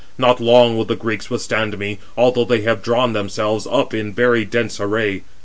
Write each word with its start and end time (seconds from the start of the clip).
Not 0.17 0.41
long 0.41 0.75
will 0.75 0.85
the 0.85 0.95
Greeks 0.95 1.29
withstand 1.29 1.77
me, 1.77 1.99
although 2.17 2.43
they 2.43 2.61
have 2.61 2.81
drawn 2.81 3.13
themselves 3.13 3.67
up 3.69 3.93
in 3.93 4.13
very 4.15 4.45
dense 4.45 4.79
array. 4.79 5.21